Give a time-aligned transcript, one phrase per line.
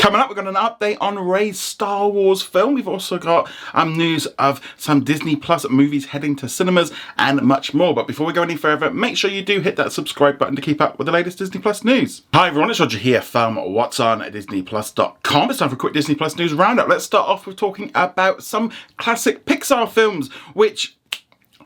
[0.00, 2.72] Coming up, we've got an update on Rey's Star Wars film.
[2.72, 7.74] We've also got um, news of some Disney Plus movies heading to cinemas and much
[7.74, 7.94] more.
[7.94, 10.62] But before we go any further, make sure you do hit that subscribe button to
[10.62, 12.22] keep up with the latest Disney Plus news.
[12.32, 15.50] Hi everyone, it's Roger here from What's On at DisneyPlus.com.
[15.50, 16.88] It's time for a quick Disney Plus news roundup.
[16.88, 20.96] Let's start off with talking about some classic Pixar films, which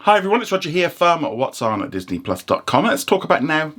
[0.00, 2.84] Hi everyone, it's Roger here from What's On at DisneyPlus.com.
[2.84, 3.74] Let's talk about now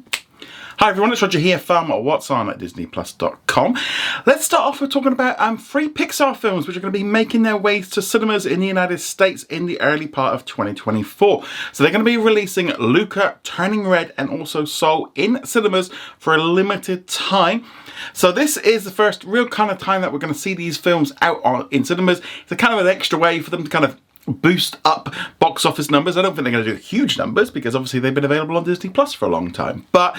[0.78, 3.78] Hi everyone, it's Roger here from What's On at DisneyPlus.com.
[4.26, 7.04] Let's start off with talking about um, three Pixar films which are going to be
[7.04, 11.44] making their way to cinemas in the United States in the early part of 2024.
[11.72, 16.36] So they're going to be releasing Luca, Turning Red and also Soul in cinemas for
[16.36, 17.64] a limited time.
[18.12, 20.78] So this is the first real kind of time that we're going to see these
[20.78, 22.22] films out on in cinemas.
[22.44, 25.66] It's a kind of an extra way for them to kind of boost up box
[25.66, 26.18] office numbers.
[26.18, 28.64] I don't think they're going to do huge numbers because obviously they've been available on
[28.64, 29.86] Disney Plus for a long time.
[29.92, 30.18] But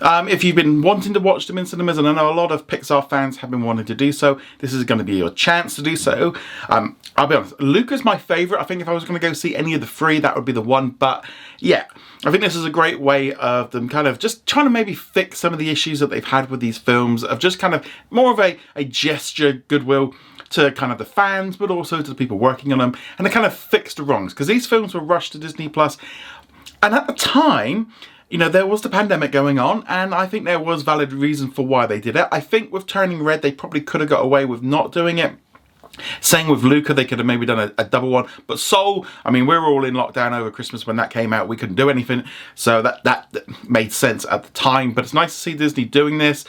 [0.00, 2.52] um, if you've been wanting to watch them in cinemas, and I know a lot
[2.52, 5.30] of Pixar fans have been wanting to do so, this is going to be your
[5.30, 6.34] chance to do so.
[6.68, 8.60] Um, I'll be honest, Luca's my favourite.
[8.60, 10.44] I think if I was going to go see any of the three, that would
[10.44, 10.90] be the one.
[10.90, 11.24] But
[11.58, 11.84] yeah,
[12.24, 14.94] I think this is a great way of them kind of just trying to maybe
[14.94, 17.86] fix some of the issues that they've had with these films, of just kind of
[18.10, 20.14] more of a, a gesture, goodwill
[20.52, 23.32] to kind of the fans, but also to the people working on them, and to
[23.32, 24.32] kind of fix the wrongs.
[24.32, 25.96] Because these films were rushed to Disney Plus,
[26.82, 27.92] and at the time,
[28.30, 31.50] you know, there was the pandemic going on, and I think there was valid reason
[31.50, 32.28] for why they did it.
[32.32, 35.34] I think with Turning Red, they probably could have got away with not doing it.
[36.20, 38.26] Same with Luca, they could have maybe done a, a, double one.
[38.46, 41.48] But Soul, I mean, we were all in lockdown over Christmas when that came out.
[41.48, 42.24] We couldn't do anything.
[42.54, 44.92] So that, that made sense at the time.
[44.92, 46.46] But it's nice to see Disney doing this.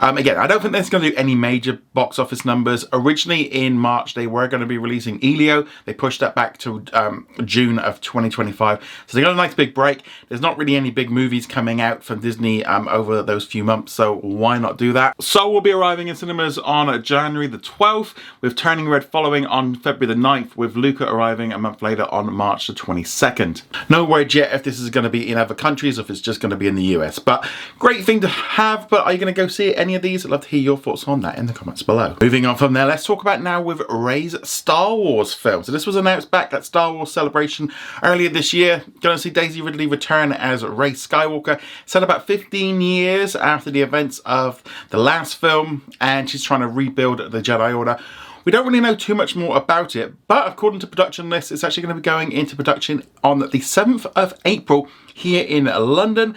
[0.00, 2.84] Um, again, I don't think that's going to do any major box office numbers.
[2.92, 5.66] Originally in March, they were going to be releasing Elio.
[5.84, 9.04] They pushed that back to um, June of 2025.
[9.06, 10.02] So they got a nice big break.
[10.28, 13.92] There's not really any big movies coming out from Disney um, over those few months,
[13.92, 15.20] so why not do that?
[15.22, 19.74] Soul will be arriving in cinemas on January the 12th, with Turning Red following on
[19.74, 23.62] February the 9th, with Luca arriving a month later on March the 22nd.
[23.88, 26.20] No word yet if this is going to be in other countries or if it's
[26.20, 27.46] just going to be in the US, but
[27.78, 30.24] great thing to have, but are you going to go see it any of these?
[30.24, 32.16] I'd love to hear your thoughts on that in the comments below.
[32.20, 35.62] Moving on from there, let's talk about now with Rey's Star Wars film.
[35.64, 37.70] So this was announced back at Star Wars Celebration
[38.02, 38.84] earlier this year.
[39.00, 41.60] Going to see Daisy Ridley return as Rey Skywalker.
[41.84, 46.68] Set about 15 years after the events of the last film, and she's trying to
[46.68, 47.98] rebuild the Jedi Order.
[48.44, 51.62] We don't really know too much more about it, but according to production list, it's
[51.62, 56.36] actually going to be going into production on the 7th of April here in London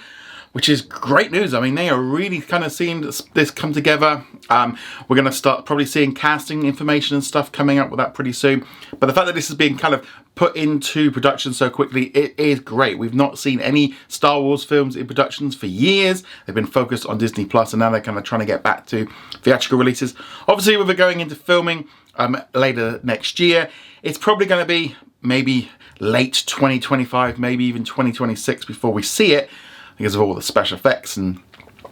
[0.56, 1.54] which is great news.
[1.54, 4.24] I mean, they are really kind of seeing this, this come together.
[4.50, 4.78] Um,
[5.10, 8.32] we're going to start probably seeing casting information and stuff coming up with that pretty
[8.32, 8.66] soon.
[8.98, 12.40] But the fact that this is being kind of put into production so quickly, it
[12.40, 12.98] is great.
[12.98, 16.24] We've not seen any Star Wars films in productions for years.
[16.46, 18.86] They've been focused on Disney Plus, and now they're kind of trying to get back
[18.88, 19.10] to
[19.42, 20.16] theatrical releases.
[20.48, 21.86] Obviously, with it going into filming
[22.16, 23.70] um, later next year,
[24.04, 29.50] it's probably going to be maybe late 2025, maybe even 2026 before we see it
[29.98, 31.40] because of all the special effects and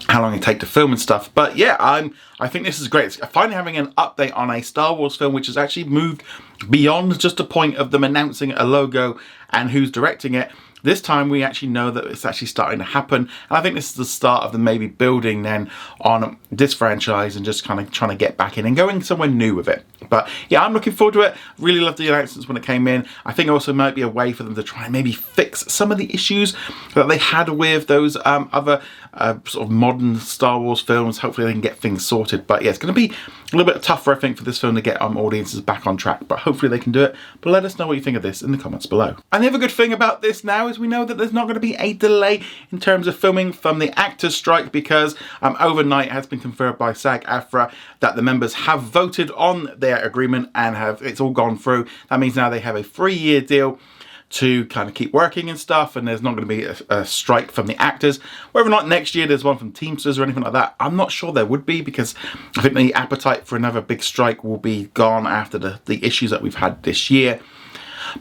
[0.07, 1.33] how long it take to film and stuff.
[1.33, 3.05] But yeah, I'm I think this is great.
[3.05, 6.23] It's finally having an update on a Star Wars film which has actually moved
[6.69, 9.19] beyond just a point of them announcing a logo
[9.51, 10.51] and who's directing it
[10.83, 13.23] this time we actually know that it's actually starting to happen.
[13.49, 15.71] And I think this is the start of the maybe building then
[16.01, 19.29] on this franchise and just kind of trying to get back in and going somewhere
[19.29, 19.85] new with it.
[20.09, 21.35] But yeah, I'm looking forward to it.
[21.57, 23.07] Really loved the announcements when it came in.
[23.25, 25.91] I think also might be a way for them to try and maybe fix some
[25.91, 26.55] of the issues
[26.95, 28.81] that they had with those um, other
[29.13, 31.19] uh, sort of modern Star Wars films.
[31.19, 32.45] Hopefully they can get things sorted.
[32.47, 33.13] But yeah, it's going to be
[33.53, 35.97] a little bit tougher, I think, for this film to get um, audiences back on
[35.97, 36.27] track.
[36.27, 37.15] But hopefully they can do it.
[37.41, 39.15] But let us know what you think of this in the comments below.
[39.31, 41.56] And the other good thing about this now is we know that there's not going
[41.56, 42.41] to be a delay
[42.72, 46.94] in terms of filming from the actors strike because um, overnight has been confirmed by
[46.94, 51.85] SAG-AFTRA that the members have voted on their agreement and have it's all gone through.
[52.09, 53.79] That means now they have a three-year deal
[54.33, 57.06] to kind of keep working and stuff and there's not going to be a, a,
[57.06, 58.17] strike from the actors.
[58.51, 61.12] Whether or not next year there's one from Teamsters or anything like that, I'm not
[61.12, 62.16] sure there would be because
[62.57, 66.31] I think the appetite for another big strike will be gone after the, the issues
[66.31, 67.39] that we've had this year.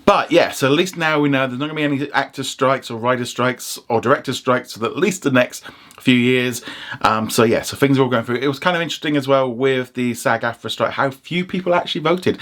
[0.05, 2.43] But yeah, so at least now we know there's not going to be any actor
[2.43, 5.65] strikes or writer strikes or director strikes for at least the next
[6.01, 6.63] few years.
[7.03, 8.37] Um, so yeah, so things are all going through.
[8.37, 12.03] It was kind of interesting as well with the SAG-AFTRA strike, how few people actually
[12.03, 12.39] voted.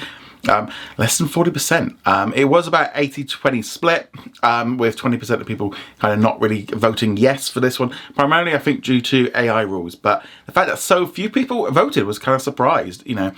[0.49, 1.99] Um, less than 40%.
[2.07, 4.11] Um, it was about 80-20 split,
[4.43, 8.55] um, with 20% of people kind of not really voting yes for this one, primarily
[8.55, 12.19] I think due to AI rules, but the fact that so few people voted was
[12.19, 13.33] kind of surprised, you know.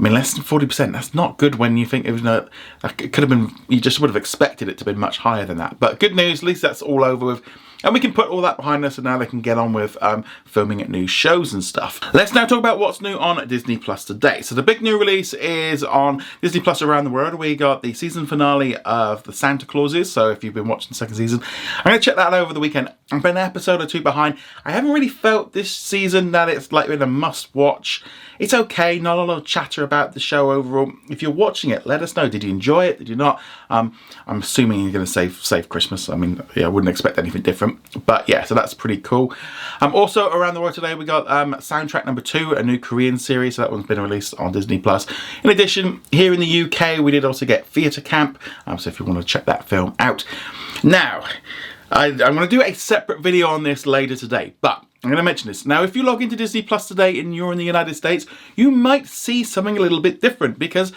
[0.00, 2.48] I mean, less than 40%, that's not good when you think it was, no,
[2.82, 5.58] it could have been, you just would have expected it to be much higher than
[5.58, 5.78] that.
[5.78, 7.42] But good news, at least that's all over with.
[7.82, 9.96] And we can put all that behind us and now they can get on with
[10.02, 12.00] um, filming new shows and stuff.
[12.12, 14.42] Let's now talk about what's new on Disney Plus today.
[14.42, 17.34] So the big new release is on Disney Plus around the world.
[17.34, 20.12] We got the season finale of the Santa Clauses.
[20.12, 21.40] So if you've been watching the second season,
[21.78, 22.92] I'm going to check that out over the weekend.
[23.12, 24.36] I've been an episode or two behind.
[24.64, 28.04] I haven't really felt this season that it's like been a must watch.
[28.38, 30.92] It's okay, not a lot of chatter about the show overall.
[31.10, 32.28] If you're watching it, let us know.
[32.28, 32.98] Did you enjoy it?
[32.98, 33.40] Did you not?
[33.68, 33.96] Um,
[34.26, 36.08] I'm assuming you're going to save save Christmas.
[36.08, 37.69] I mean, yeah, I wouldn't expect anything different.
[38.06, 39.34] But yeah, so that's pretty cool.
[39.80, 43.18] Um, also around the world today, we got um, soundtrack number two, a new Korean
[43.18, 43.56] series.
[43.56, 45.06] So that one's been released on Disney Plus.
[45.44, 48.38] In addition, here in the UK, we did also get Theatre Camp.
[48.66, 50.24] Um, so if you want to check that film out,
[50.82, 51.24] now.
[51.92, 55.16] I, I'm going to do a separate video on this later today, but I'm going
[55.16, 55.66] to mention this.
[55.66, 58.70] Now, if you log into Disney Plus today and you're in the United States, you
[58.70, 60.92] might see something a little bit different because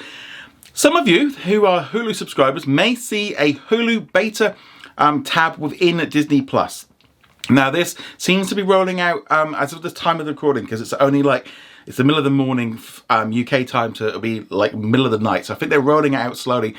[0.73, 4.55] some of you who are Hulu subscribers may see a Hulu beta
[4.97, 6.87] um, tab within Disney Plus.
[7.49, 10.63] Now, this seems to be rolling out um, as of the time of the recording
[10.63, 11.47] because it's only like
[11.85, 12.79] it's the middle of the morning
[13.09, 15.45] um, UK time to it'll be like middle of the night.
[15.45, 16.75] So I think they're rolling it out slowly.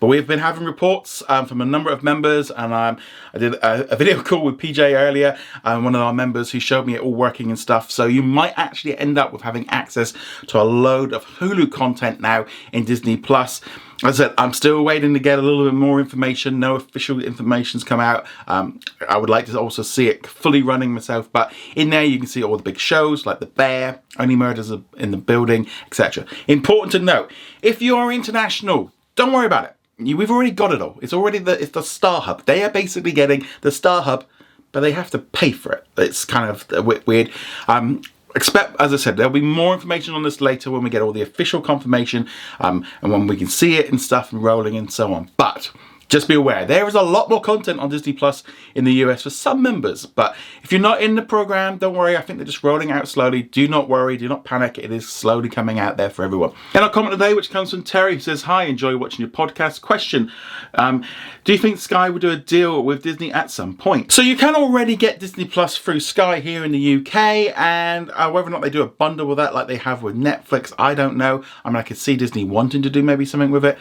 [0.00, 2.98] But we've been having reports um, from a number of members, and um,
[3.32, 6.60] I did a, a, video call with PJ earlier, um, one of our members who
[6.60, 7.90] showed me it all working and stuff.
[7.90, 10.12] So you might actually end up with having access
[10.48, 13.60] to a load of Hulu content now in Disney Plus.
[14.02, 16.58] As I said, I'm still waiting to get a little bit more information.
[16.58, 18.26] No official information's come out.
[18.48, 22.18] Um, I would like to also see it fully running myself, but in there you
[22.18, 26.26] can see all the big shows like The Bear, Only Murders in the Building, etc.
[26.48, 27.30] Important to note,
[27.62, 30.98] if you are international, don't worry about it we've already got it all.
[31.02, 32.44] It's already the it's the Star Hub.
[32.46, 34.24] They are basically getting the Star Hub,
[34.72, 35.86] but they have to pay for it.
[35.96, 37.30] It's kind of weird.
[37.68, 38.02] Um,
[38.34, 41.12] expect, as I said, there'll be more information on this later when we get all
[41.12, 42.28] the official confirmation
[42.60, 45.30] um, and when we can see it and stuff and rolling and so on.
[45.36, 45.70] But
[46.14, 48.44] just be aware, there is a lot more content on Disney Plus
[48.76, 52.16] in the US for some members, but if you're not in the program, don't worry,
[52.16, 53.42] I think they're just rolling out slowly.
[53.42, 56.52] Do not worry, do not panic, it is slowly coming out there for everyone.
[56.72, 59.80] And our comment today, which comes from Terry, who says, Hi, enjoy watching your podcast.
[59.80, 60.30] Question
[60.74, 61.04] um,
[61.42, 64.12] Do you think Sky will do a deal with Disney at some point?
[64.12, 68.30] So you can already get Disney Plus through Sky here in the UK, and uh,
[68.30, 70.94] whether or not they do a bundle with that like they have with Netflix, I
[70.94, 71.42] don't know.
[71.64, 73.78] I mean, I could see Disney wanting to do maybe something with it.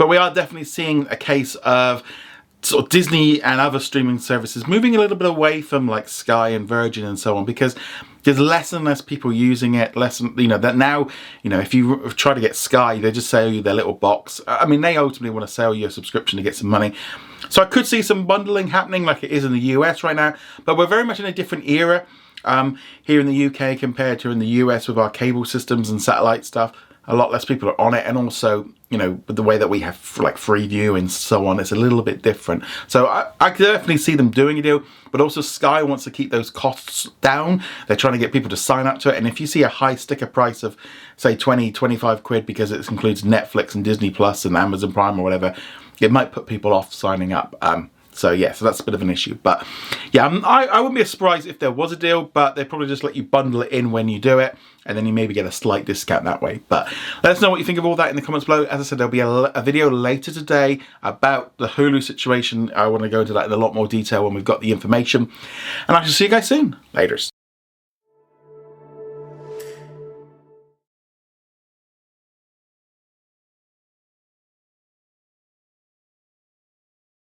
[0.00, 2.02] But we are definitely seeing a case of
[2.62, 6.48] sort of Disney and other streaming services moving a little bit away from like Sky
[6.48, 7.76] and Virgin and so on because
[8.22, 11.06] there's less and less people using it less you know that now
[11.42, 14.40] you know if you try to get Sky they just sell you their little box.
[14.46, 16.94] I mean they ultimately want to sell you a subscription to get some money.
[17.50, 20.34] So I could see some bundling happening like it is in the US right now
[20.64, 22.06] but we're very much in a different era
[22.46, 26.00] um, here in the UK compared to in the US with our cable systems and
[26.00, 26.72] satellite stuff
[27.10, 28.06] a lot less people are on it.
[28.06, 31.60] And also you know the way that we have like free view and so on
[31.60, 32.64] it's a little bit different.
[32.88, 36.30] So I, I definitely see them doing a deal but also Sky wants to keep
[36.30, 37.62] those costs down.
[37.86, 39.16] They're trying to get people to sign up to it.
[39.16, 40.76] And if you see a high sticker price of
[41.16, 45.22] say 20 25 quid because it includes Netflix and Disney Plus and Amazon Prime or
[45.22, 45.54] whatever
[46.00, 47.54] it might put people off signing up.
[47.60, 49.38] Um, so yeah, so that's a bit of an issue.
[49.42, 49.66] But
[50.12, 53.04] yeah, I, I wouldn't be surprised if there was a deal, but they probably just
[53.04, 55.52] let you bundle it in when you do it, and then you maybe get a
[55.52, 56.60] slight discount that way.
[56.68, 56.92] But
[57.22, 58.64] let us know what you think of all that in the comments below.
[58.64, 62.70] As I said, there'll be a, a video later today about the Hulu situation.
[62.74, 64.72] I want to go into that in a lot more detail when we've got the
[64.72, 65.30] information.
[65.88, 66.76] And I shall see you guys soon.
[66.94, 67.29] Laters.